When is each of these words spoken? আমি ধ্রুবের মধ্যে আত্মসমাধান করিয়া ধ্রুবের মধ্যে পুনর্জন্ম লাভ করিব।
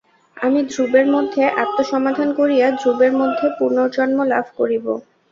আমি 0.37 0.59
ধ্রুবের 0.69 1.05
মধ্যে 1.07 1.43
আত্মসমাধান 1.63 2.29
করিয়া 2.39 2.67
ধ্রুবের 2.79 3.13
মধ্যে 3.19 3.45
পুনর্জন্ম 3.57 4.17
লাভ 4.33 4.45
করিব। 4.57 4.85